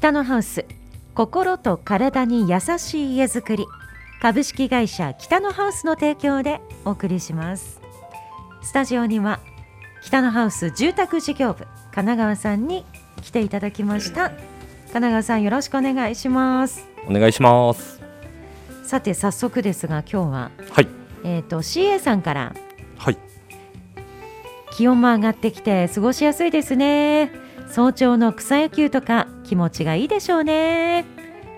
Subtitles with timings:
[0.00, 0.64] 北のハウス
[1.12, 3.66] 心と体に優しい家づくり。
[4.22, 7.82] 株式会社北のハウスの提供でお送りします。
[8.62, 9.40] スタジオには
[10.02, 12.86] 北のハウス住宅事業部神奈川さんに
[13.20, 14.30] 来ていただきました。
[14.30, 14.38] 神
[14.86, 16.88] 奈川さんよろしくお願いします。
[17.06, 18.00] お願いします。
[18.84, 20.88] さて早速ですが今日ははい。
[21.24, 22.54] えっ、と CA さんから
[22.96, 23.18] はい。
[24.72, 31.04] 気温も上がってきて過ごしやすいですね早朝の草野球とか気持ちがいいでしょうね。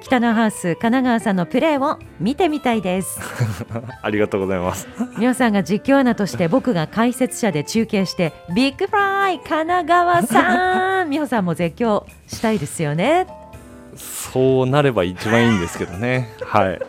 [0.03, 3.19] 北のハウス神奈川さんのプレーを見てみたいです。
[4.03, 4.89] ありがとうございます。
[5.17, 11.09] 皆さんが実況アナとして僕が解説者で中継してビッグフライ神奈川さん。
[11.11, 13.27] 美穂さんも絶叫したいですよね。
[13.97, 16.35] そうなれば一番いいんですけどね。
[16.45, 16.81] はい。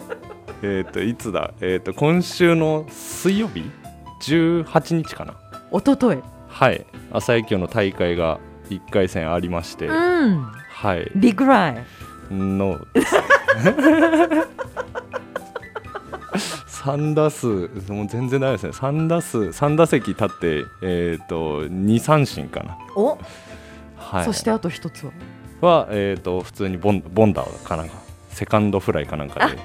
[0.63, 1.51] えっ、といつだ？
[1.61, 3.71] えっ、と今週の水曜日
[4.21, 5.35] ？18日かな。
[5.71, 6.85] 一昨日はい。
[7.11, 10.43] 朝野球の大会が1回戦ありまして、うん。
[10.69, 11.11] はい。
[11.15, 11.85] ビッグフライ
[12.31, 12.79] の
[16.83, 17.47] 3打数
[17.91, 18.71] もう全然ダメですね。
[18.71, 22.77] 3打数3打席立ってえっ、と2三振かな。
[22.95, 23.17] お、
[23.95, 24.25] はい。
[24.25, 25.11] そしてあと一つは？
[25.61, 27.95] は、えー、と普通にボンボンダーかなんか
[28.29, 29.55] セカンドフライかなんかで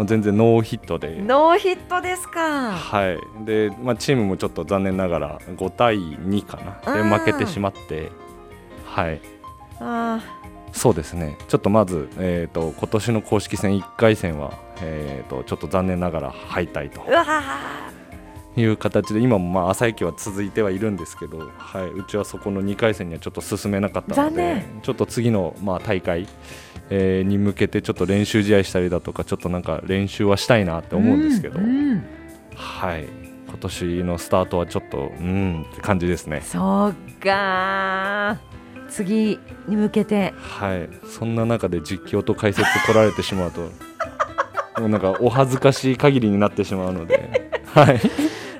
[0.00, 2.72] もう全然ノーヒットで、ノーヒットですか。
[2.72, 3.44] はい。
[3.44, 6.94] でまあ、チームもちょっと残念ながら5対2かな。
[6.94, 7.10] でうん。
[7.10, 8.10] 負けてしまって、
[8.90, 9.20] はい、
[9.78, 10.20] あ
[10.72, 11.38] そうですね。
[11.48, 17.04] ちょっとまず、えー、と今年の公式戦1回戦は、えー、とちょっと残念ながら敗退と。
[18.56, 24.80] いう形で今もまあ朝焼は続いてはいるんですけど、はい、うちはそこの2回戦にはちょっと進めなかったの残で念。
[24.82, 26.26] ちょっと次のまあ大会、
[26.90, 32.04] えーに向けてちょっと練習試合したりだとかちょっとなんか練習はしたいなって思うんですけど、うんうん。
[32.56, 33.06] はい、
[33.48, 36.40] 今年のスタートはちょっとうんって感じですね。
[36.44, 38.36] そうか
[38.90, 40.34] 次に向けて。
[40.40, 43.60] はい、そんな中で実況と解説来られてしまうと
[44.80, 48.00] もう なんかお恥ずかしい限りになってしまうので、 はい、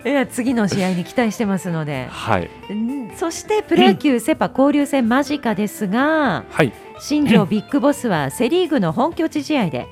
[0.08, 9.88] いや次の試合に期待してますので、はい、んそしてプロ野球セ・パ交流戦間近ですがはい、新庄ビッグボスはセ・リーグの本拠地試合で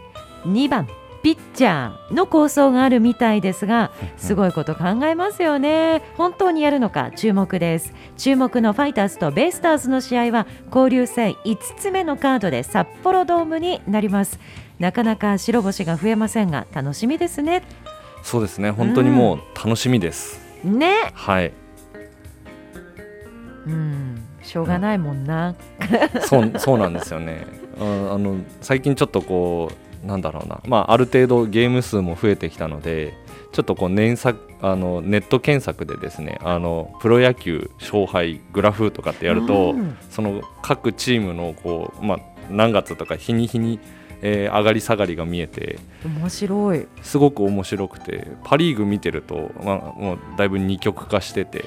[0.46, 0.88] 2番
[1.22, 6.02] ピッチャーの構想があるみたいですがすごいこと考えますよね。
[6.16, 7.92] 本当にやるのか注目です。
[8.16, 14.38] 注目のファイターズとベイスターズの試合は交流戦5つ目のカードで札幌ドームになります。
[14.78, 17.62] なかなか白星が増えませんが楽しみですね。
[18.22, 18.70] そうですね。
[18.70, 20.40] 本当にもう楽しみです。
[20.64, 21.10] ね。
[21.14, 21.52] はい。
[23.66, 24.24] うん。
[24.48, 25.54] しょうがないもんな、
[26.22, 27.46] そうそうなんですよね。
[27.78, 33.14] ああの最近ちょっとこうなんだろうな、まあ、ある程度ゲーム数も増えてきたので
[33.52, 39.96] ちょっとこう年作あのネット検索でですねあのプロ野球勝敗グラフとかってやると、うん。
[40.10, 42.18] その各チームのこう、まあ、
[42.50, 43.78] 何月とか日に日に、
[44.22, 46.88] えー上がり下がりが見えて面白い。
[47.02, 51.64] すごく面白くてパ・リーグ見てると、まあ、もうだいぶ二極化してて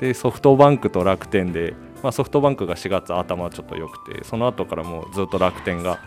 [0.00, 6.00] でソフトバンクと楽天で、まあ、ソフトバンクが4月頭ちょっと良くてその後からもうずっと楽天が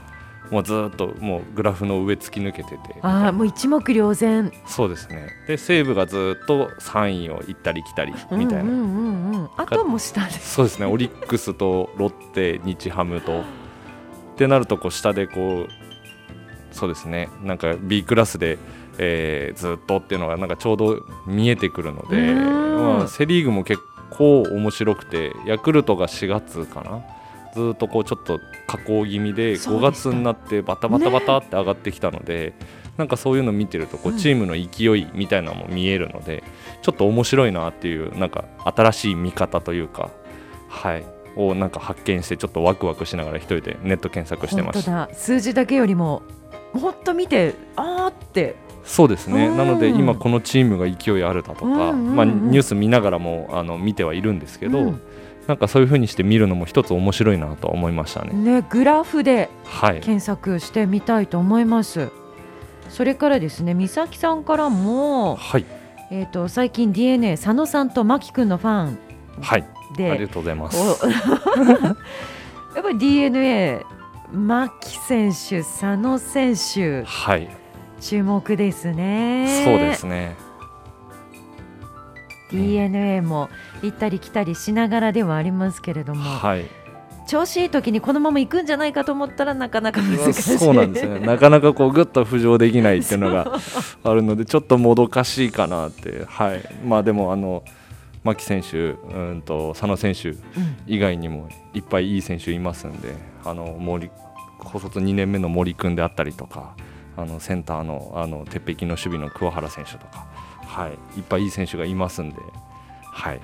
[0.51, 2.95] もうずっともうグラフの上突き抜けてて。
[3.01, 4.51] ああもう一目瞭然。
[4.65, 5.29] そうですね。
[5.47, 9.31] で西武がずっと3位を行ったり来たりみたいな、うんうん。
[9.31, 10.55] うんうん、あとも下です。
[10.55, 10.85] そうですね。
[10.85, 13.41] オリックスとロッテ日ハムと。
[13.41, 17.29] ってなるとこう下でこうそうですね。
[17.41, 18.59] なんか B クラスで、
[18.97, 22.97] えーずっとっていうのがなんかちょうど見えてくるので、うん。
[22.97, 23.81] まあ、セ・リーグも結
[24.11, 27.01] 構面白くてヤクルトが4月かな
[27.55, 32.53] ずっとこうちょっと下降気味で5そうでした月になってバタバタバタって上がってきたので、
[32.97, 34.17] なんかそういうの見てるとこううん。
[34.17, 36.43] チームの勢いみたいなのも見えるので、
[36.81, 40.11] ちょっと面白いなっていうなんか新しい見方というか
[40.67, 41.05] はい。
[41.37, 45.09] をなんか発見してちょっとワクワクしながら一人でネット検索して本当ましただ。
[45.13, 46.23] 数字だけよりも
[46.73, 48.55] もっと見てあーって。
[48.83, 49.47] そうですね。
[49.47, 49.57] うん。
[49.57, 52.15] なので今このチームが勢いあるだとか、うんうんうん。
[52.15, 55.01] まあ、ニュース見ながらもあの見てはいるんですけど、うん
[55.47, 58.33] なんかそういう風にして見るのも一つ面白いなとは思いましたね。
[58.33, 62.09] ねグラフではい、検索してみたいと思います
[62.89, 65.65] それからですね美咲さんからも、はい、
[66.11, 68.97] えー、と最近 DNA 佐野さんと真木君のファン
[69.41, 70.77] はい、ありでがとうございます。
[70.77, 71.07] お
[72.75, 73.85] やっぱり DNA
[74.31, 77.49] 牧選手、佐野選手はい、
[77.99, 79.63] 注目ですね。
[79.65, 80.35] そうですね。
[82.55, 83.49] DNA も
[83.81, 86.65] 行ったり来たりしながらではありますけれども、はい、
[87.27, 90.57] 調子いい時にこのまま行くんじゃないかと思ったらなかなか難しい。
[90.57, 91.19] そうなんですね。
[91.19, 93.59] なかなかこうぐっと浮上できないっていうのが
[94.03, 96.25] あるので、ちょっともどかしいかなって。
[96.27, 96.61] はい。
[96.85, 97.63] まあでもあの
[98.23, 100.37] 牧選手、うんと佐野選手うん
[100.87, 104.11] 以外にもいっぱいいい選手いますんで、あの盛り
[104.59, 106.75] 高卒2年目の森君であったりとか
[107.17, 110.27] あのセンターのあの鉄壁の守備の桑原選手とか、
[110.75, 112.35] はい、いっぱいいい選手がいますんで、
[113.01, 113.39] はい、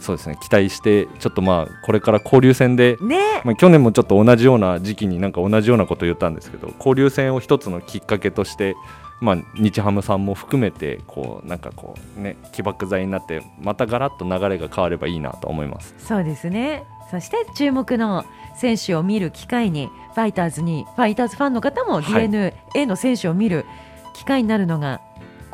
[0.00, 0.38] そうですね。
[0.40, 3.42] 期待してちょっとまあこれから交流戦で、ね。
[3.44, 8.74] まあ、去年もちょっと同じような時期になんか同じようなことを言ったんですけど交流戦を一つのきっかけとして、
[9.20, 15.94] まあ、日ハムさんも含めてこうなんかこうね起爆剤になってまたガラッと流れが変わればいいなと思います。
[15.98, 16.84] そうですね。
[17.10, 18.24] そして注目の
[18.56, 22.30] 選手を見る機会にファイターズにファイターズファンの方もはい。
[22.30, 23.66] DNA の選手を見る
[24.14, 25.00] 機会になるのが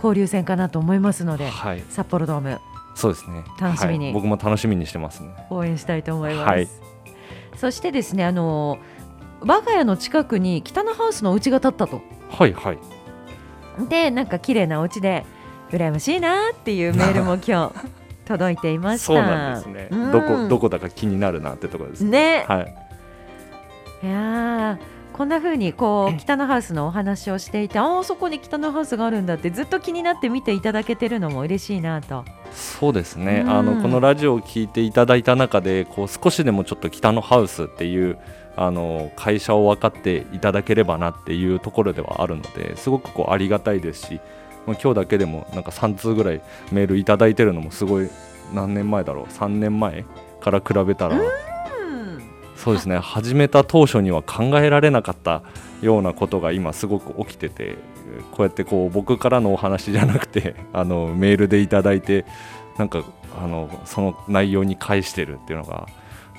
[0.02, 2.60] 交流戦かなと思いますので、はい、札幌ドーム
[2.94, 3.44] そうですね。
[3.60, 5.46] 楽しみにはい僕も楽しみにしてますね。
[5.50, 6.68] 応援したいと思います、はい
[7.56, 8.78] そしてですねあの
[9.40, 12.00] 我が家の近くに北のハウスのお家が建ったと
[12.30, 12.78] はいはい。
[13.88, 15.24] でなんか綺麗なお家で
[15.70, 17.88] 羨ましいなっていうメールも今日
[18.26, 19.88] 届いていましたそうなんですね。
[19.90, 22.04] うんどこどこだか気になるなってところです。
[22.04, 22.74] ね、はい。
[24.02, 32.24] いやーこんな風にこう北のハウスのお話をしていてああそこに北のハウスがあるんだってずっと気になって見ていただけてるのも嬉しいなと。
[32.52, 33.50] そうですね、うん。
[33.50, 38.16] あのこのラジオを聞いていただいた中でこう少しでもちょっと北のハウスっていう
[38.54, 44.20] あの会社を分かっていただければなっていうところではあるのですごくこうありがたいですし、
[44.68, 46.40] まあ、今日だけでもなんか3通ぐらい
[46.70, 48.08] メールいただいてるのもすごい
[48.54, 50.04] 何年前だろう？3年前
[50.40, 51.48] から比べたら、うん
[52.68, 52.98] そうですね。
[52.98, 55.42] 始めた当初には考えられなかった
[55.80, 57.78] ようなことが今すごく起きてて
[58.32, 62.26] こうやってこう僕からのお話じゃなくて あのメールでいただいて
[62.76, 63.04] なんか
[63.42, 65.86] あのその内容に返してるっていうのが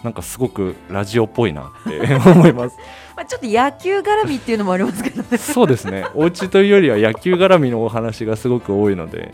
[0.04, 2.00] なんかすごくラジオっぽいなって
[2.30, 2.78] 思います。
[3.16, 5.36] まあ、ちょっと野球絡みっていうのもありますけどね。
[5.40, 6.06] そうですね。
[6.14, 9.34] お家というよりは野球絡みのお話がすごく多いので。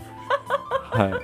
[0.91, 1.11] はい。
[1.11, 1.17] で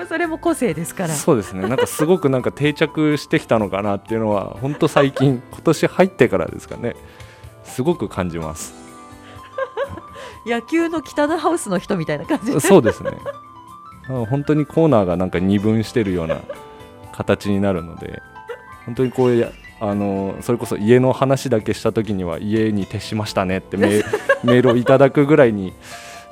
[0.00, 1.14] もそれも個性ですから。
[1.14, 1.68] そうですね。
[1.68, 6.96] なんかすごくなんか定着してきたのかなっていうのは本当最近今年入ってからですかね。
[7.64, 8.74] すごく感じます。
[10.46, 13.12] 野球の北のハウスの人みたいな感じでそうですね。
[14.08, 16.40] あ本当にコーナーがなんか二分してるような
[17.12, 18.22] 形になるので
[18.86, 24.04] 本当にこうやあのそれこそ家の話だけした時には家に徹しましたねってメー
[24.42, 25.72] メールをいただくぐらいに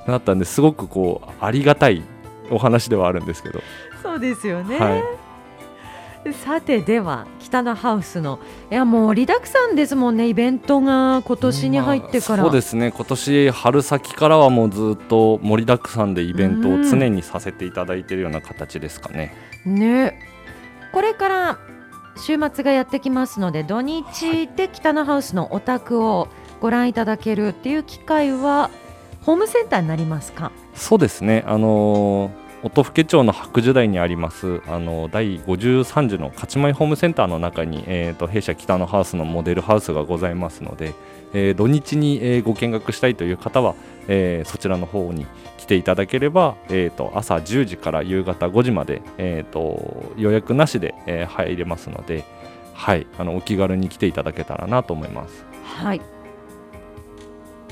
[0.07, 2.03] なったんですごくこうありがたい
[2.51, 3.61] お話ではあるんですけど、
[4.03, 6.33] そうですよね、はい。
[6.33, 8.41] さてでは北のハウスの
[8.71, 12.91] いやもう盛りだくさんですもんねイベントが今年に入ってから、まあそうですね。
[12.91, 19.35] 今年春先からはもうずっと盛りだくさんでイベントを常にさせていただいているような形ですかね、
[19.65, 20.21] ね。
[20.93, 21.59] これから
[22.17, 26.29] 週末がやってきますので土日で北のハウスのお宅を
[26.61, 28.71] ご覧いただけるっていう機会は
[29.23, 30.51] ホームセンターになりますか？
[30.79, 31.45] そうですね。
[31.47, 32.31] あの
[32.63, 40.95] 音更町の白樹台にありますあの第53次の勝ち前ホームセンターの中に、えー、と弊社北のハウスのモデルハウスがございますので、
[41.33, 43.77] えー土日に、えーご見学したいという方は、
[44.09, 45.27] えーそちらの方に
[45.57, 52.25] 来ていただければ、えー、と朝10時から夕方5時まで、えー、と予約なしで、え入れますので、
[52.75, 55.45] はい、あのお気軽に来ていただけたらなと思います。
[55.63, 56.01] はい。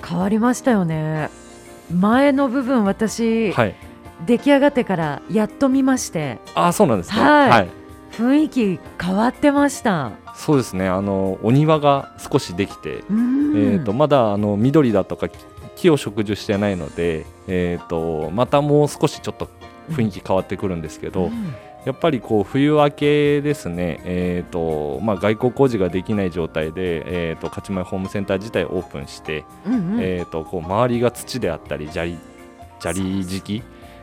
[0.06, 1.45] 変わりましたよね。
[1.92, 3.74] 前の部分私、はい、
[4.26, 6.38] 出来上がってからやっと見まして。
[6.54, 7.68] あそうなんですね、はい。
[8.12, 10.12] 雰囲気変わってました。
[10.34, 10.88] そうですね。
[10.88, 13.56] あのお庭が少しできてうん。
[13.56, 15.38] えー、とまだあの緑だとか木
[15.76, 19.48] 木を植樹してないので、えー、とまたもう少しちょっと
[19.90, 21.54] 雰囲気変わってくるんですけど、うん
[21.86, 30.00] やっぱりこう冬明けですね、えーとまあ、外交工事ができない状態で、えー、と勝ち前ホームセンター自体オープンして、うんうん。
[30.00, 32.18] えー、とこう周りが土であったり砂利
[32.80, 33.62] 砂利敷き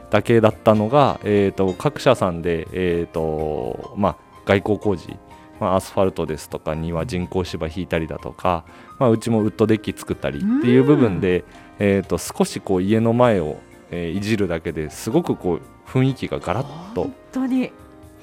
[0.09, 5.17] だけだったのが、えー、と各社さんで、えーとまあ、外交工事、
[5.59, 8.63] まあ、アスファルトですとか庭人工芝引いたりだとか、
[8.97, 11.43] まあ、うちもウッドデッキ作ったりっていう部分で、
[11.79, 13.57] えー、と少しこう家の前を、
[13.95, 17.71] えーいじるだけですごくこう雰囲気がガラッと本当に。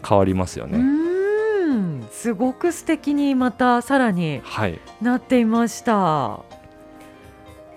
[0.06, 0.82] 変わりますようね。
[2.10, 4.80] すごく素敵にまたさらにはい。
[5.00, 6.40] なっていました。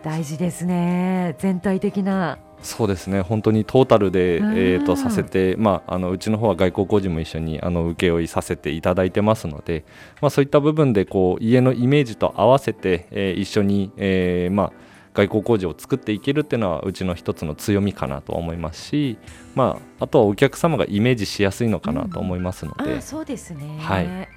[0.03, 1.35] 大事ですね。
[1.39, 2.37] 全体的な。
[2.61, 3.21] そうですね。
[3.21, 4.53] 本当にトータルで、うん。
[4.53, 9.83] えー、とさせて、まあ、あのうちの方は外交工事も一緒にあの請負いさせていただいてますので、
[10.21, 14.71] まあ、そういった部分でこう家のイメージと合わせて、えー一緒に、えーまあ、
[15.13, 19.17] 外交工事を作っていけるっていうのはうちの一つの強みかなと思いますし、
[19.55, 24.29] まあ、あとはお客様がイメージしやすいのかなと思いますので、あそうですね、はい。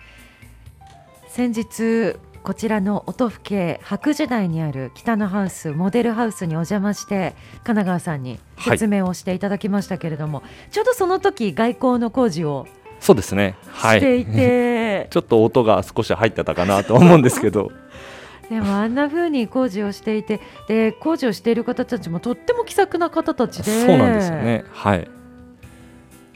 [1.28, 12.68] 先日こちらの音更家白樹台にある北のハウスモデルハウスにお邪魔して神奈川さんに説明をしていただきましたけれども、ちょうどその時外交の工事を
[13.00, 17.72] そうですね、はい、していて、 ちょっと音が少し入ってたかなと思うんですけど、
[18.48, 23.86] でもあんな風に工事をしていてで工事をしている方たちもとっても気さくな方たちで。
[23.86, 24.64] そうなんですよね。
[24.70, 25.08] はい。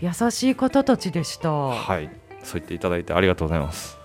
[0.00, 2.10] 優しい方たちでした、はい。
[2.42, 3.98] そう言っていただいてありがとうございます。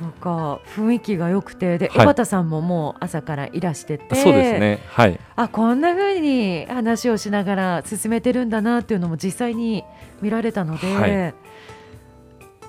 [0.00, 2.04] なんか雰囲気が良くてで、はい。
[2.04, 4.14] 江端さんももう朝からいらしてて。
[4.14, 4.80] そうですね。
[4.88, 5.18] はい。
[5.36, 9.84] あこんな風に話をしながら進めてるんだなっていうのも実際に
[10.20, 11.34] 見られたので、はい。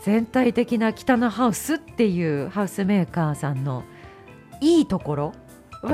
[0.03, 3.83] 全体的な北のハウスっていうハウスメーカーさんの
[4.61, 5.33] いいところ？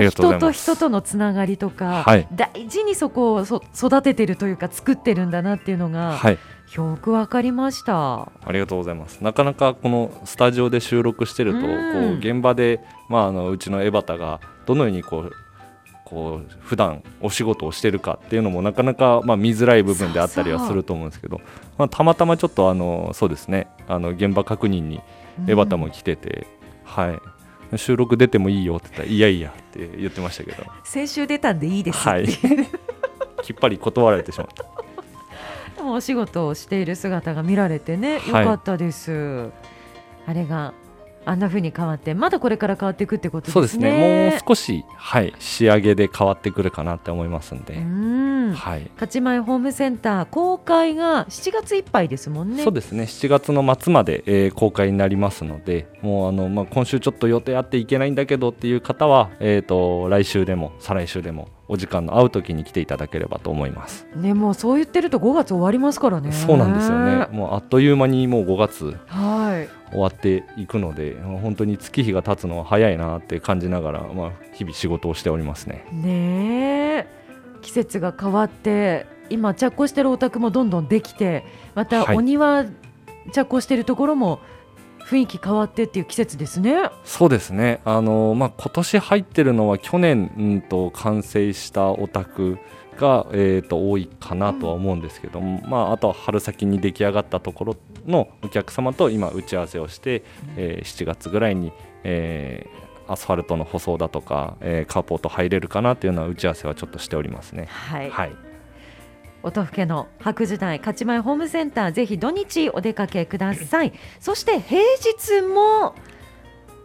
[0.09, 2.27] 人と人とのつながりとか、はい。
[2.33, 6.39] 大事にそこをそ育ててるというか作ってるんだなっていうのが、はい。
[6.73, 8.21] よくわかりました。
[8.23, 9.23] ありがとうございます。
[9.23, 12.13] なかなかこのスタジオで収録してるとこうん。
[12.15, 12.79] う現場で、
[13.09, 15.31] まあ、あのうちの江端がどのようにこう
[16.03, 21.41] こう普段お仕事をしてるかっていうのもなかなか、まあ、見づらい部分であったりはすると思うんですけど
[21.77, 23.67] まあ、たまたまちょっとあのそうですね。
[23.87, 25.01] あの現場確認に
[25.47, 26.47] 江端も来てて、
[26.83, 27.19] はい、
[27.75, 32.27] 収録出てもいいよって言ったらいやいやって言ってましたけど、先週出たんでいいですはい、
[33.43, 34.63] きっぱり断られてしまった。
[35.75, 39.49] でもお仕事をしている姿が見られてね、よはいかったです。
[40.25, 40.73] あれが
[41.25, 43.57] あんな風に変わって、まだこれから変わっていくってことですね。
[43.57, 48.14] そうですねもう少し、はい、仕上げで変わってくるかなって思いますんで、うん。
[48.55, 52.63] はい、勝ち前ホームセンター公開が7月いっぱいですもんね。
[52.63, 53.03] そうですね。
[53.03, 66.31] 7月の末まで、えー公開になりますのでもうあの、まあ、今週ちょっと予定あっていけないんだけどっていう方は、えー、と来週でも再来週でもお時間の合う時に来ていただければと思います、ね、もうそう言ってると5月終わりますからね。
[66.31, 67.27] そうなんですよね。
[67.31, 69.69] もうあっという間にもう5月はい。
[69.91, 75.85] 終わっていくので本当に月日が経つのは早いなって感じながら、まあ、日々仕事をしておりますね。
[75.91, 77.24] ねえ
[77.65, 81.43] 季節が変わって今着工してるお宅もどんどんできて
[81.73, 82.17] またはい。
[82.17, 82.65] お庭
[83.31, 84.39] 着工してるところも
[84.99, 86.89] 雰囲気変わってっていう季節ですね。
[87.03, 92.59] そうですね、あのまあ、今年入ってるのは去年、うん、と完成したお宅
[92.97, 100.23] が、えー、と多いかなとは思うんですけども、まあ、あとは春先に出来上がったところのお客様と今打ち合わせをして、
[100.55, 101.71] えー7月ぐらいに、
[102.03, 107.67] えーアスファルトの舗装だとか、えーカーポート入れるかなっていうような打ち合わせはちょっとしておりますね。
[107.69, 108.31] はい、はい、
[109.43, 113.93] 音更の白時代勝ち前ホームセンターぜひ土日お出かけください。
[114.19, 115.95] そして平日も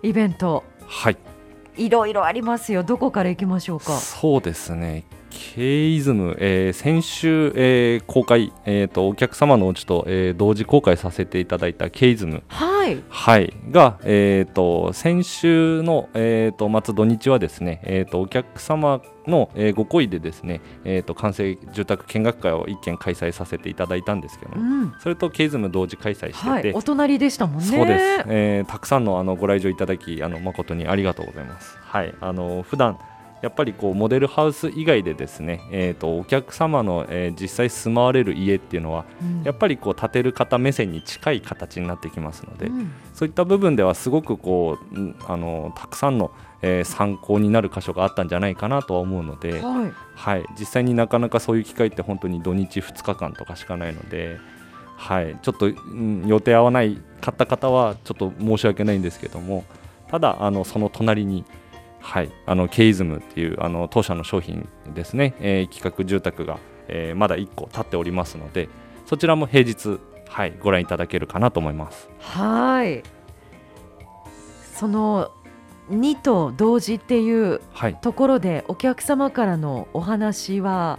[0.02, 0.64] イベント。
[0.86, 1.16] はい。
[1.76, 2.82] いろいろありますよ。
[2.82, 3.92] どこから行きましょうか？
[3.92, 12.69] そうですね、ケイズム、えー先週、えー公開、えーと、お客様のうちと、えー同時公開させていただいたケイズム、はい
[13.08, 24.94] はい、が、えー、と先週の、えー、と末土日はですね、えー、とお客様の、えーご好意でですね、えー、と完成住宅見学会を一件開催させていただいたんですけどうも、ん。
[25.00, 26.72] それとケイズム同時開催してて、はい。
[26.72, 27.64] お隣でしたもんね。
[27.64, 31.78] そうです、えーたくさんのあのご来場いただきあの誠にありがとうございます。
[31.80, 32.98] はい、あの普段
[33.42, 39.42] やっぱりこうモデルハウス以外でですね、えー、とお客様の、えー実際住まわれる家っていうのはうん。
[39.44, 42.92] やっぱりこう建てる方目線に近い形になってきますので、うん。
[43.14, 46.32] そういった部分ではすごくこううんあのたくさんの、
[46.62, 49.92] えー参考になる箇所があったんじゃないかなとは思うので、はい。
[50.14, 54.38] はい、実際になかなかそういう機会って本当に土日2日間とかしかないので、
[54.96, 59.64] はい、ちょっと、うん予定合わないかった方はちょっと申し訳ないんですけども
[60.10, 61.44] ただあのその隣に、
[62.00, 68.68] はい、あのケイズムっていうあの当社の商品ですね、えー企画住宅が、えーまだ1個建っておりますので
[69.06, 72.08] そちらも平日、はい、ご覧いただけるかなと思います。
[72.18, 73.02] はい。
[74.74, 75.30] その
[75.90, 77.96] 2と同時っていうはい。
[77.96, 80.98] ところでお客様からのお話は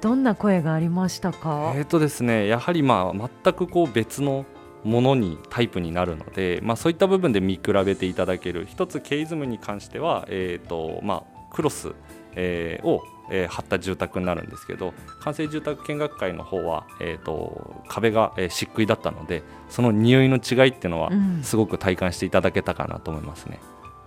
[0.00, 4.44] どんな声がありましたか、えーとですね、やはりまあ全くこう別の
[4.86, 8.66] ものにタイプになるので、まあ、そういった部分で見比べていただける。
[8.66, 11.92] 一つケイズムに関しては、えーとまあ、クロス、
[12.34, 21.42] えーを、えー貼った住宅になるんですけど完成住宅見学会の方は、えー、と壁が、えー漆喰だったのでその匂いの違いっていうのはうん。
[21.42, 23.58] すごく体感していただけたかなと思いますね。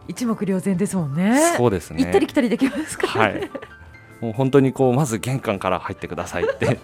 [0.07, 1.53] 一目瞭然ですもんね。
[1.57, 2.03] そうですね。
[2.03, 3.51] 行ったり来たりできますからね、はい、
[4.21, 6.79] もう本当にこうまず玄関から入ってくださいって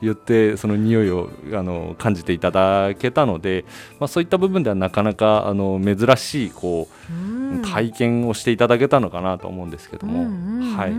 [0.00, 3.64] 言ってその匂いをあの感じていただけたので、
[3.98, 7.62] まあ、そういった部分ではなかなかあの珍しいこう、うん。
[7.62, 10.92] 体験をしていただけたのかなと思うんですけども、うんうんうんはい、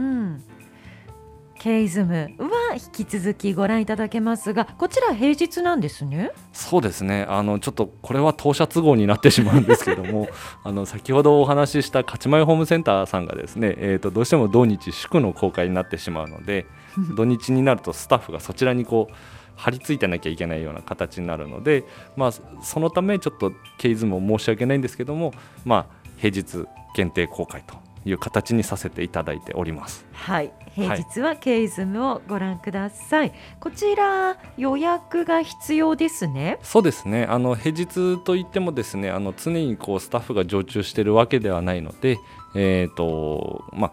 [1.59, 2.13] ケイズム。
[2.13, 2.27] は
[2.73, 6.31] 引き続きご覧いただけますがこちら平日なんですね。
[6.53, 7.25] そうですね。
[7.29, 10.27] あのちょっとこれは当社都合になってしまうんですけども
[10.63, 16.65] あの先ほどお話しした勝ち前ホームセンターさんがですね、えー、とどうしても土日祝の公開になってしまうので
[17.15, 19.13] 土日になるとスタッフがそちらにこう
[19.55, 21.83] 張り付いてなきゃいけないような形になるので、
[22.15, 25.33] まあ、そのためちょっとケイズも申し訳ないんですけども、
[25.65, 25.85] まあ、
[26.17, 30.05] 平日限定公開という形にさせていただいております。
[30.11, 30.51] はい。
[30.75, 36.57] 平日はケイズムをご覧ください、こちら予約が必要ですね。
[36.61, 37.25] そうですね。
[37.25, 42.17] あの平日といってもですねあの常にこうスタッフが常駐しているわけではないので、
[42.55, 43.91] えーとまあ、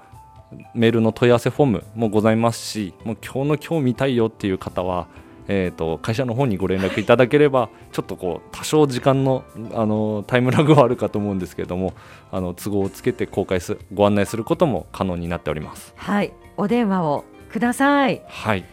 [0.75, 5.09] メールの問い合わせフォームもございますしもう今日の今日見たいよっていう方は、
[5.49, 11.95] えー、と会社の方にご連絡いただければちょっとこう多少時間のあのタイムラグはあるかと思うんですけれども
[12.33, 15.93] あの都合をつけて公開すご案内することも可能になっております。
[15.97, 18.65] はいお電話をくださいはい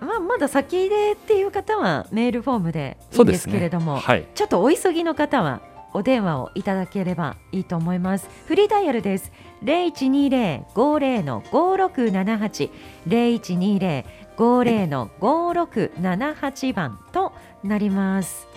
[0.00, 5.62] まあ、まだ先でっていう方はメールフォームでいいんですそうですねけれども、はいちょっとお急ぎの方は
[5.94, 8.28] お電話をいただければいいと思います。
[8.46, 9.30] フリーダイヤルです。
[9.62, 12.70] 零一二零五零の五六七八
[13.06, 14.04] 零一二零
[14.36, 18.48] 五零の五六七八番となります。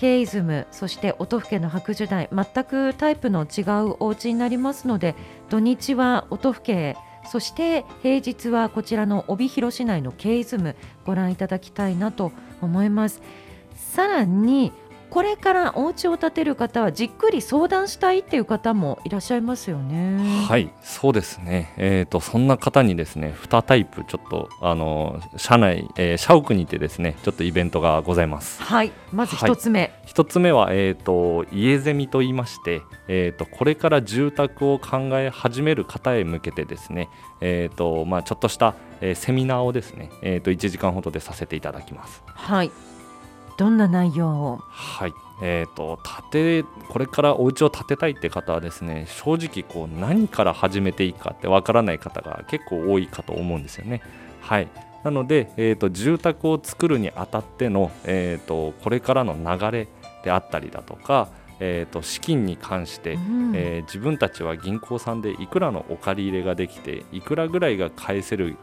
[0.00, 5.14] ケイズムそして音更の白樹台全くタイプの違うお家になりますので
[5.50, 6.96] 土日は音更
[7.28, 12.32] そして平日はこちらの帯広市内のケイズムご覧いただきたいなと
[12.62, 13.20] 思います
[13.74, 14.72] さらに
[15.10, 21.74] これからお家を建てる方はじっくり相談したいっていう方もいらっしゃいますよねはい、そうですね。
[21.76, 28.62] えっ、とそんな方にですね、2タイプちょっとあの社内、えー社屋にてですね、ちょっとイベントがございます。
[28.62, 37.08] はいまず一つ目、一つ目はえっ、と家ゼミと言いまして、えっ、とこれから住宅を考え始める方へ向けてですね、
[37.40, 42.22] えっ、とまあちょっとした、えーセミナーをですね、えっ、と1時間ほどでさせていただきます。
[42.26, 42.70] はい
[43.60, 44.58] どんな内容を？
[44.70, 45.12] はい、
[45.42, 46.00] えー、と
[46.30, 54.00] 建てこれからお家を建てたいって方はですね正直こう何から始めていいかってわからない方が結構多いかと思うんですよね。
[54.40, 54.68] はい。
[55.04, 59.88] なので、えー、と住宅を作るにあたっての、えー、とこれからの流れ
[60.24, 63.52] であったりだとか、えー、と資金に関して、うん。
[63.54, 68.56] えー自分たちは銀行さんでいくらのお借り入れができていくらぐらいが返せる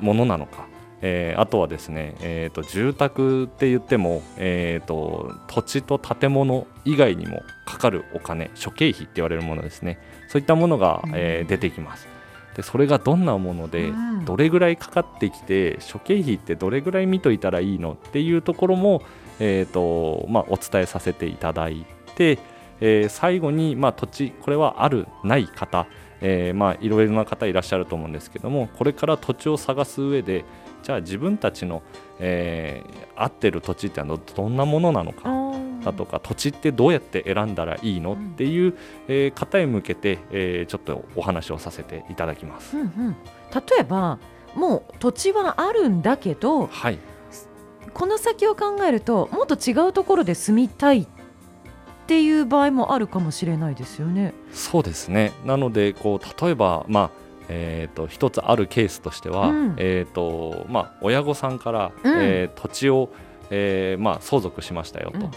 [0.00, 0.66] ものなのか、
[1.06, 9.98] えーあとはですね、えー、と住宅って言っても、えー、と土地と建物以外にもかかるお金諸経費って言われるものですね。
[10.28, 12.08] そういったものが、えーうん出てきます。
[12.56, 14.24] でそれがどんなもので、うん。
[14.24, 19.02] どれぐらいかかってきて諸経費ってどれぐらい見といたらいいのっていうところも、
[19.40, 21.84] えーとまあ、お伝えさせていただい
[22.16, 22.38] て、
[22.80, 25.86] えー最後に、まあ、土地これはあるない方、
[26.22, 30.44] えーまあ、いろいろな方いらっしゃると思うんですけどもこれから土地を探す上で
[30.84, 31.82] じゃあ自分たちの、
[32.20, 35.30] えー合ってる土地ってのはどんなものなのか
[35.84, 38.74] だとか土地ってどうやって選んだらいいのうんっていう、
[39.06, 42.76] えー方へ向けて、えーちょっとお話をさせていただきます。
[42.76, 43.16] うんうん、
[43.52, 44.18] 例えば
[44.54, 46.98] もう土地はあるんだけどはい。
[47.92, 51.06] この先を考えるともっと違うところで住みたいっ
[52.06, 54.34] ていう場合もあるかもしれないですよね。
[54.52, 55.32] そうですね。
[55.46, 59.74] なのでこう例えば、まあえー、と一つあるケースとしては、うん。
[59.76, 62.22] えーとまあ、親御さんから、うん。
[62.22, 63.10] えー土地を、
[63.50, 65.30] えーまあ、相続しましたよと、うん。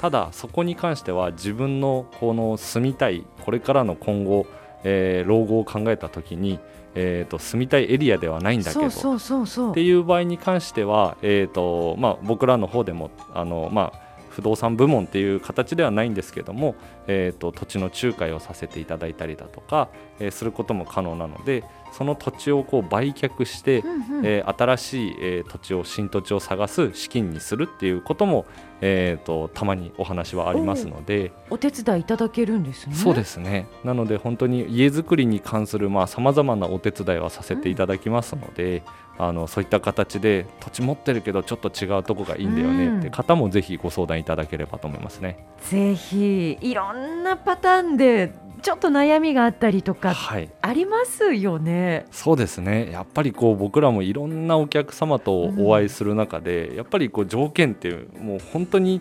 [0.00, 4.46] ただそこに関しては自分のこの住みたいこれからの今後、
[4.84, 6.58] えー老後を考えた時に、
[6.94, 9.70] えー、と住みたいエリアではないんだけどそうそうそうそう。
[9.70, 14.03] っていう場合に関しては、えーとまあ、僕らの方でもあの、まあ、
[14.34, 16.74] 不動産部門っていう形ではないんですけども、
[17.06, 21.62] えー、と土地の仲介をさせていただいたりだとか、えーすることも可能なので
[21.96, 28.46] その土地をこう売却して、うんうんえー新しい、えー土地を新土地を探す資金にするっていうことも、
[28.80, 31.32] えー、とたまにお話はありますので。
[31.50, 32.94] お手伝いいただけるんですね。
[32.94, 38.82] そうですねなので本当に家づくりに関するさまざ、まなお手伝いはさせていただきますので、
[39.16, 45.46] あのそういった形で土地持ってるけどちょっと違うとこがいいんだよねって方もぜひご相談いただければと思いますね。
[45.60, 51.83] ぜひいろんなパターンでちょっと悩みがあったりとかはいありますよね。
[52.10, 52.90] そうですね。
[52.92, 59.00] やっぱりこう僕らもいろんなお客様とお会いする中で、やっぱりこう条件ってもう本当に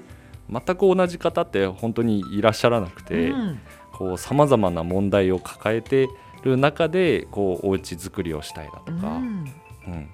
[0.50, 3.34] 全く同じ方って本当にいらっしゃらなくて。
[4.18, 6.10] さまざまな問題を抱えて
[6.44, 9.46] る中でこうお家作りをしたいだとか、うん。
[9.88, 10.10] うん。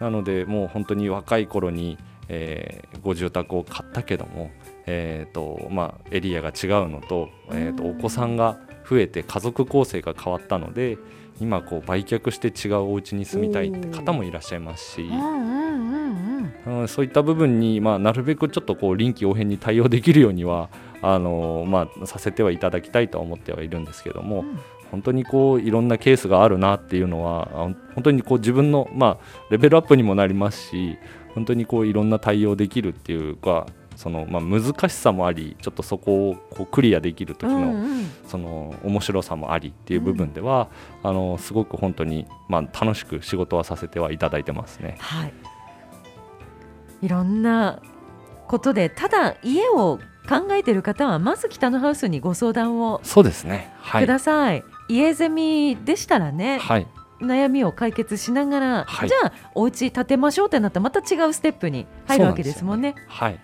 [0.00, 4.50] なのでもう本当に若い頃に、えーご住宅を買ったけども、
[4.86, 8.56] えーとまあ、エリアが違うのと,、えーとうんお子さんが
[8.88, 10.96] 増えて家族構成が変わったので
[11.40, 15.08] 今こう売却して違うお家に住みたいって方もいらっしゃいますし。
[16.86, 20.70] そういった部分に、まあ、なるべくちょっとこう臨機応変に対応できるようには
[21.02, 24.58] あの、まあ、させてはいただきたいとは思ってはいるんですけども、うん
[24.94, 30.98] 本当にこういろんなケースがあるなっていうのはあ本当にこう自分の、まあ、レベルアップにもなりますし
[31.34, 40.68] 本当にこういろんな対応できるっていうかその、まあ、難しさもありちょっとそこをこうクリアできる時の,、うんうんその面白さもありっていう部分では、
[41.02, 44.96] あのすごく本当に、まあ、楽しく仕事はさせてはいただいてますね。
[44.98, 45.32] はい。
[47.02, 47.80] いろんな
[48.46, 54.64] ことでただ家を考えている方はまず北のハウスにご相談をそうですねはいください。
[54.88, 56.86] 家ゼミでしたらね、はい
[57.20, 62.94] 悩みを解決しながら、はいじゃあお家建てましょうってなったらまた違うステップに入るわけですもんね。
[63.06, 63.38] はい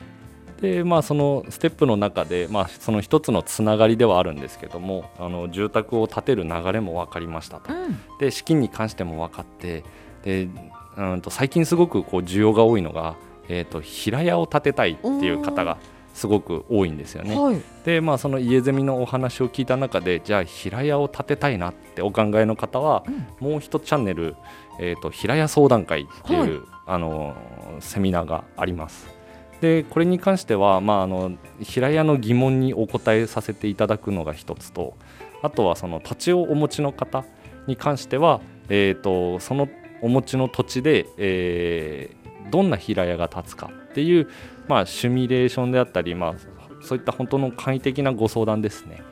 [0.60, 9.84] でまあ、そのステップの中で、まあ、その一つのつながりではあるんですけどもあの住宅を建てる流れも分かりましたとうんで資金に関しても分かって
[10.22, 10.48] で
[10.96, 13.16] うんと最近すごくこう需要が多いのが、
[13.48, 15.78] えー、と平屋を建てたいっていう方が
[16.12, 17.34] すごく多いんですよね。
[17.38, 17.62] はい。
[17.84, 23.04] でまあその家ゼミのお話を聞いた中でじゃあ平屋を建てたいなってお考えの方は、
[23.38, 24.34] もう一チャンネル、
[24.78, 26.50] えー、と平屋相談会っていう、はい
[26.90, 27.36] あの
[27.78, 29.19] セミナーがあります。
[29.60, 34.96] でこれに関しては、まあ、あの平屋の疑問にお答えさせていただくのが一つと
[35.42, 37.24] あとはその土地をお持ちの方
[37.66, 39.68] に関しては、えー、とその
[40.02, 42.20] お持ちの土地で、えー
[42.50, 44.28] どんな平屋が建つかっていう、
[44.68, 46.34] まあ、シミュレーションであったり、まあ、
[46.82, 49.02] そういった本当の簡易的なご相談ですね。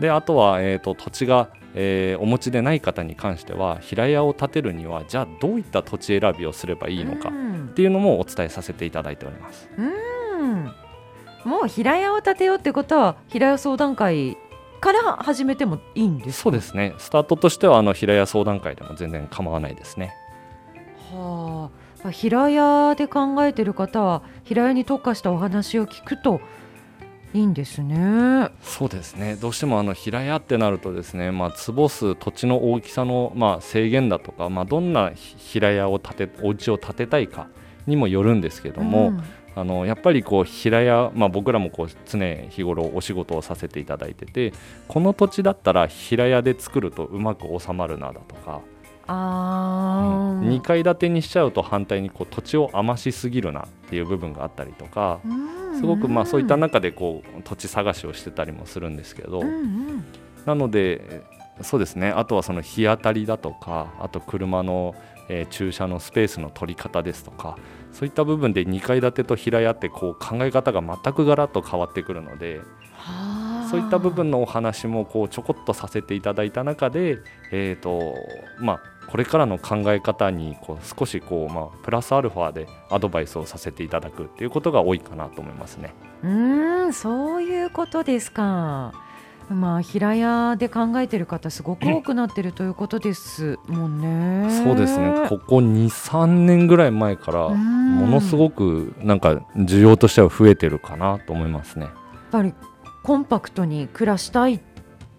[0.00, 7.66] であとは、えー、と土地が、えーお持ちでない方に関しては平屋を建てるにはじゃあどういった土地選びをすればいいのかうん。
[7.70, 9.68] っていうのもお伝えさせていただいております。
[9.76, 10.64] うん。
[11.44, 14.36] もう平屋を建てようってことは平屋相談会
[14.80, 16.42] から始めてもいいんですか？
[16.44, 16.94] そうですね。
[16.98, 20.12] スタートとしてはあの平屋相談会でも全然構わないですね。
[21.12, 21.70] は
[22.04, 26.40] あ、平屋で考えてる方は平屋に特化したお話を聞くと
[27.34, 28.50] いいんですね。
[28.62, 37.48] そうですねどうしてもあの平屋ってなるとですね、まあ、坪数土地の大きさの、まあ、制限だとか、まあ、どんな平屋を建てお家を建てたいか
[37.86, 39.22] にもよるんですけども、うん
[39.58, 44.52] あのやっぱりこう平屋、まあ、僕らもこう常日頃お仕事をさせていただいてて
[44.86, 48.60] この土地だったら平屋で作るとうまく収まるなだとか、
[49.08, 50.48] あー。
[50.48, 55.20] 2階建てにしちゃうと反対にこう土地を余しすぎるなっていう部分があったりとか
[55.74, 59.46] すごくまあそういった中でこう土地探しをしてたりもするんですけど、うん。
[59.46, 60.04] うん
[60.46, 61.22] なので
[61.60, 62.08] そうですね。
[62.08, 64.94] あとはその日当たりだとかあと車の、
[65.28, 67.58] えー駐車のスペースの取り方ですとか
[67.92, 72.60] そういった部分で2階建てと平屋ってこう考え方が全くガラッと変わってくるので
[72.94, 73.68] はあ。
[73.70, 77.18] そういった部分のお話もこうちょこっとさせていただいた中で、
[77.52, 78.14] えーと
[78.58, 85.94] まあ、これからの考え方にこう少しこう、まあ、プラスアルファでアドバイスをさせていただくっていうことが多いかなと思いますね。
[86.22, 88.92] うーんそういうことですか。
[89.48, 94.62] まあ平屋で考えてる方すごく多くなってるということですもんね。
[94.62, 101.86] そうですねここ23年ぐらい前からうんものすごくなんか需要としては増えてるかなと思いますね。
[101.86, 101.94] やっ
[102.30, 102.52] ぱり
[103.02, 104.60] コンパクトに暮らしたいっ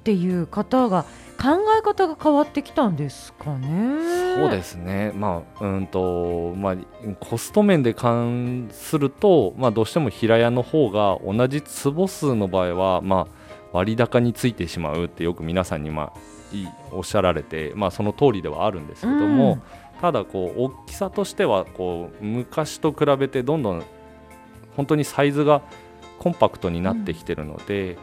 [0.04, 1.06] ていう方が
[1.42, 4.36] 考え方が変わってきたんですかね。
[4.36, 6.76] そうですね、まあうんとまあ、
[7.20, 16.20] コスト面で関すると、まあ、どうしても平屋の方が同じ坪数の場合は、まあ、割高についてしまうってよく皆さんに、まあ、
[16.92, 23.84] おっしゃられて、まあ、その通りではあるんですけども、うんただこう大きさとしてはこう昔と比べてどんどん
[24.76, 25.62] 本当にサイズが
[26.20, 27.98] コンパクトになってきてるので、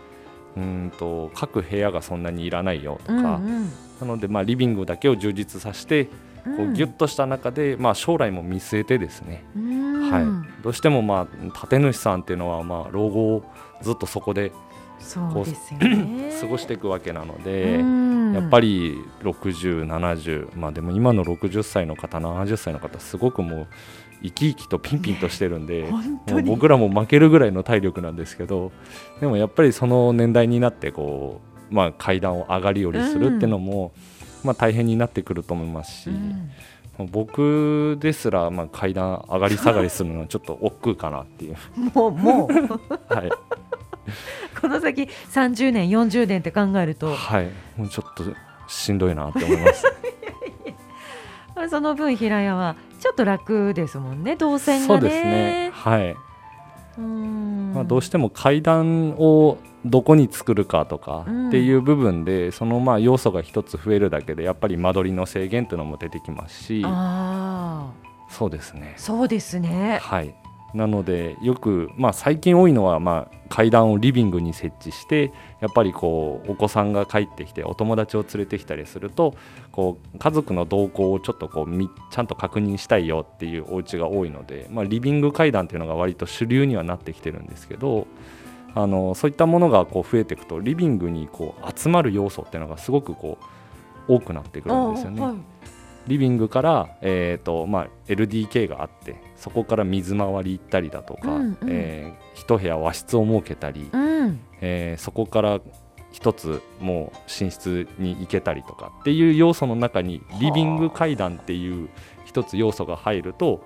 [0.57, 6.11] うん、と各部屋がそんなにいらないよとか、うんなのでまあリビングだけを充実させて
[6.47, 6.57] うん。
[6.59, 10.11] こうギュッとした中で、まあ、将来も見据えてですね、うん。
[10.11, 13.43] はい、どうしてもまあ建主さんっていうのはまあ老後を
[13.83, 14.53] ずっとそこで
[14.99, 16.33] そうですよね。
[16.41, 18.06] 過ごしていくわけなので、うん
[18.37, 23.67] やっぱり60、70、まあ、でも今の60歳の方、70歳の方、すごくもう
[24.23, 28.73] 生き生きとピンピンとしてるんで、 本もう僕らも負けるぐらいの体力なんですけど、
[29.21, 33.93] でもやっぱりその年代になってこう、まあ、階段を上がり下りするっていうのも、
[34.45, 36.51] まあ、大変になってくると思いますし、うん
[36.99, 41.57] 僕ですらまあ階段上がり下がりするのはちょっと億劫かなっていう、
[41.95, 42.53] も うもう。
[43.15, 43.31] はい
[44.61, 47.15] この先30年40年って考えると。
[47.15, 48.25] はい、もうちょっと
[48.69, 49.85] しんどいなって思います。
[51.71, 54.37] その分平屋はちょっと楽ですもんね。
[54.37, 55.01] 動線がね。
[55.01, 56.17] そうですね、はい。
[56.99, 57.73] うん。
[57.75, 61.49] まあ、どうしても階段をどこに作るかとかうん。
[61.49, 66.83] っていう部分で、そのまあ要素が一つ増えるだけでやっぱり間取りの制限というのも出てきますし。
[68.29, 68.95] そうですね。
[68.97, 69.99] そうですね。
[70.03, 70.35] はい
[70.75, 79.35] なのでよく、まあ、最近多いのは、まあ、階段をリビングに設置してやっぱりこうお子さんが帰ってきてお友達を連れてきたりすると
[79.73, 88.07] こう家族の動向をちょっとこうみちゃんと確認したいよっていうお家が多いので、まあ、リビング階段っていうのが割と主流にはなってきてるんですけど
[88.75, 93.39] あのそういったものがこう増えていくとリビングにこう集まる要素っていうのがすごくこ
[94.09, 95.23] う多くなってくるんですよね。
[95.23, 95.35] はい
[96.07, 101.57] リビングから、えーとまあ、LDK があってそこから水回り行ったりだとか、うんうん。
[101.69, 104.41] えー一部屋和室を設けたり、うん。
[104.61, 105.61] えーそこから
[106.11, 111.89] 一つもう寝室に行けたりとかっていう要素の中にリビング階段っていう
[112.25, 113.63] 一つ要素が入ると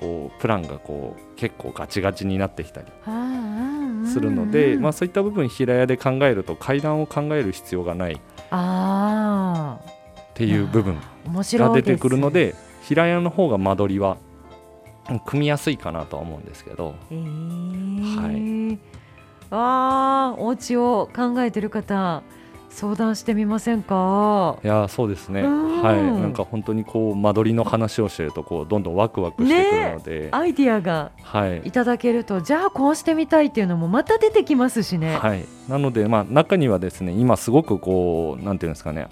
[0.00, 2.86] こうプランがこう結構ガチガチになってきたり
[4.08, 8.18] するので、まあ、そういった部分平屋で考えると階段を考える必要がないっ
[10.34, 10.98] ていう部分
[11.58, 14.29] が出てくるので平屋の方が間取りはうん
[15.26, 16.94] 組みやすいかなとは思うんですけど。
[17.10, 17.14] え。
[17.14, 18.78] ー
[19.50, 22.22] あーお家を考えてる方
[22.68, 24.58] 相談してみませんか？
[24.62, 25.40] いやーそうですね。
[25.40, 25.82] うん。
[25.82, 25.96] はい。
[25.96, 31.62] なんか本当にこう間取りの話をしてるとこうどんどんワクワクしてくるので、アイディアがはい。
[31.64, 39.08] いただけるとじゃあこうしてみたいっていうのもまた出てきますしね、はい、なので、まあ、中にはですね今すごくこうなんていうんですかね。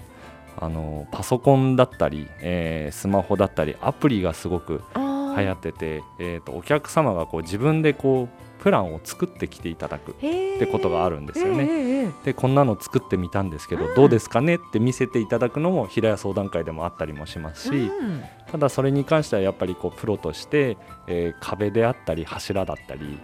[0.57, 12.11] あのパソコンだったり、えースマホだったりアプリがすごくあー流行ってて、えー、とお客様がこう自分でこうプランを作ってきていただくってことがあるんですよね。
[12.25, 13.95] でこんなの作ってみたんですけど、うん。
[13.95, 18.23] どうですかねって見せていただくのも平屋相談会でもあったりもしますし、うん。
[18.51, 23.17] ただそれに関してはやっぱりこうプロとして、えー壁であったり柱だったり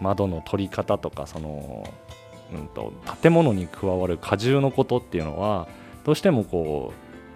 [0.00, 1.88] 窓の取り方とかその、
[2.52, 2.92] うん、と
[3.22, 5.68] 建物に加わる荷重のことっていうのは
[6.04, 6.92] どうしてもこ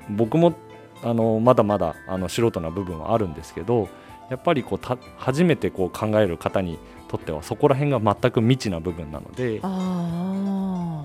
[0.09, 0.55] う僕も
[1.03, 3.89] あのまだまだあの素人な部分はあるんですけど
[4.31, 9.61] やっぱりこうた初めてこう考える方にとってはそこら辺が全く未知な部分なので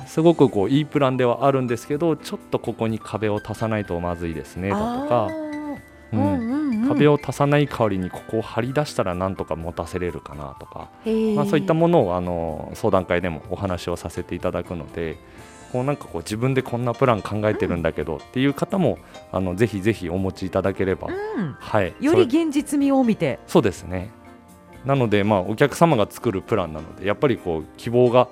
[0.08, 5.28] すごくこういいプランではあるんですけどちょっとここに壁を足さないとまずいですねだとあか。
[5.28, 5.46] ー。
[6.14, 6.88] ううんんうんうん。
[6.88, 10.90] 壁を足さない代わりにここを張り出したらなんとか持たせれるかなとか、
[11.36, 15.18] まあ、そういったものをあの相談会でもお話をさせていただくので
[15.76, 18.98] こうなんかこう自分でこんなプラン考えてるんだけどっていう方も
[19.34, 21.58] あのぜひぜひお持ちいただければ、うん。
[21.60, 23.40] はい、より現実味を見て。
[23.46, 24.10] そうですね。
[24.86, 28.30] なので、まあ、お客様が作るプランなのでやっぱりこう希望が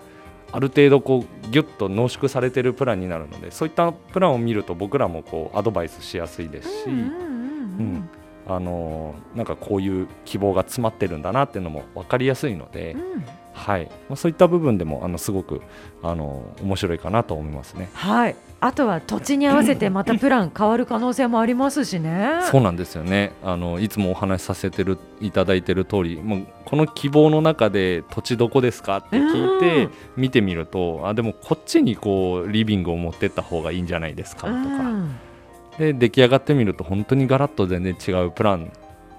[0.54, 8.10] ある程度こうギュッと濃縮されてるプランになるのでそういったプランを見ると僕らもこうアドバイスしやすいですし、うんうん
[8.46, 13.86] あのーなんかこういう希望が詰まってるんだなっていうのも分かりやすいので、うんはい。
[14.10, 15.62] まあ、そういった部分でもあのすごく、
[16.02, 17.90] あのー面白いかなと思いますね。
[17.94, 18.36] はい。
[18.60, 22.40] あとは土地に合わせて またプラン変わる可能性もありますしね。
[22.44, 23.34] そうなんですよね。
[23.44, 29.92] あのいつもお話しさせてるいただいてる通りもうこの希望の中で土地どこですかって聞いてうん。
[30.18, 35.16] 見てみるとあでもこっちにこうリビングを持ってった方がいいんじゃないですかとか、うん。
[35.78, 38.72] で出来上がってみると本当にガラッと全然違うプラン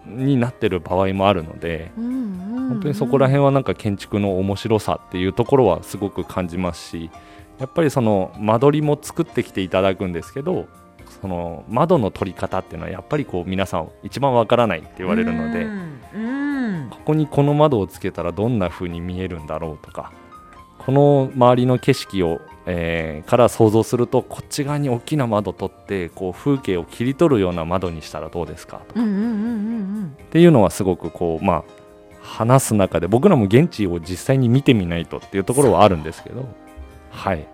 [0.06, 1.92] になってる場合もあるので。
[1.96, 7.10] 本当にそこら辺はなんか建築の面白さっていうところはすごく感じますし
[7.58, 10.66] やっぱりその間取りも作ってきていただくんですけど
[11.20, 15.66] その窓の取り方っていうのはやっぱりこう皆さん一番わからないって言われるので
[16.90, 20.12] ここにこの窓をつけたらどんな風に見えるんだろうとか
[20.78, 28.80] この周りの景色を、えーから想像するとこっち側に大きな窓取ってこう風景を切り取るような窓にしたらどうですか？
[28.88, 29.00] とか。
[29.00, 29.04] っ
[30.30, 31.64] ていうのはすごくこうまあ
[32.22, 36.46] 話す中で僕らも現地を実際に見てみないとっていうところはあるんですけど。
[37.10, 37.46] はい。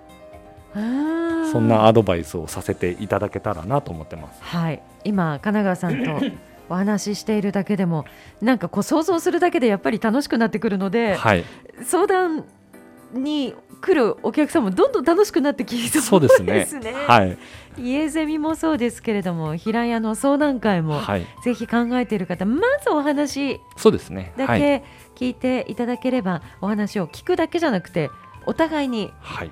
[0.77, 4.41] うんそんなアドバイスをさせていただけたらなと思ってます。
[4.43, 4.81] はい。
[5.03, 6.25] 今神奈川さんと
[6.73, 8.05] お話ししているだけでも
[8.41, 11.45] なんかこう想像するだけでやっぱり楽しくなってくるので、はい。
[11.83, 12.45] 相談
[13.13, 16.53] に来るお客さんもどんどん楽しくなってきそうそうですね。
[16.53, 16.93] ですね。
[16.93, 17.39] はい。
[17.79, 21.27] 家ゼミもそうですけれども平屋の相談会もはい。
[21.45, 24.33] ぜひ考えている方まずお話そうですね。
[24.37, 24.61] はい。
[24.61, 28.11] だけ聞いていただければ、お話を聞くだけじゃなくて
[28.47, 29.51] お互いにはい。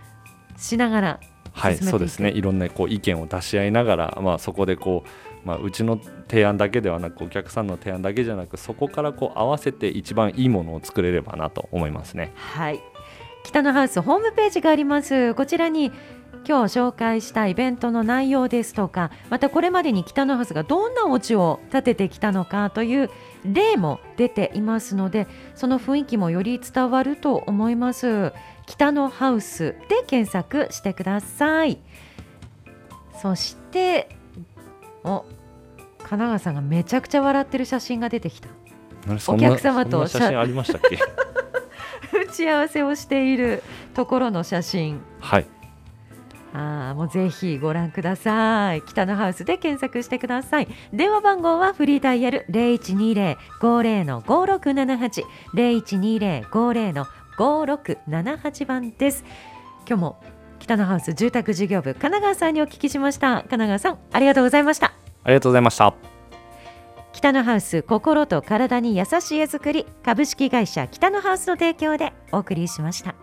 [0.56, 1.20] しながら
[1.52, 2.30] はい、そうですね。
[2.30, 5.02] いろんなこう意見を出し合いながら、まあ、そこでこ
[5.44, 12.32] う、まあ、うちの提案だけではなくお客さんの提案だけじゃなくそこからこう合わせて一番いいものを作れればなと思いますね。
[12.36, 12.80] はい
[13.48, 15.32] 北のハウスホームページがあります。
[15.32, 15.86] こちらに
[16.46, 23.10] 今日紹介したイベントの内容ですとかまたこれまでに北のハウスがどんなお家を建ててきたのかという
[23.44, 28.34] 例も出ていますのでその雰囲気もより伝わると思います。
[28.66, 31.78] 北のハウスで検索してください。
[33.22, 34.10] そして
[35.04, 35.24] お
[36.00, 38.50] 神奈川さんがめちゃくちゃ笑ってる写真が出てきた。
[39.26, 40.98] お客様と写真ありましたっけ？
[42.12, 43.62] 打ち合わせをしている
[43.94, 45.00] ところの写真。
[45.20, 45.46] はい。
[46.54, 48.82] あーもうぜひご覧ください。
[48.82, 50.68] 北のハウスで検索してください。
[50.92, 59.24] 電話番号はフリーダイヤル0120-50の5678 0120-50の5678番です。
[59.86, 60.22] 今日も
[60.58, 63.36] 北のハウス住宅事業部神奈川さんにお聞きしました。
[63.36, 64.92] 神奈川さんありがとうございました。
[65.24, 66.17] ありがとうございました
[67.12, 73.14] 北のハウス心と体に優しい絵作り株式会社北のハウスの提供でお送りしました。